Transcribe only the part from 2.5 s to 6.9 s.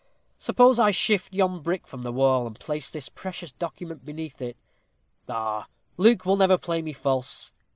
place this precious document beneath it. Pshaw! Luke would never play